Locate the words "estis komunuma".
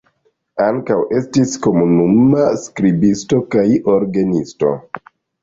1.19-2.47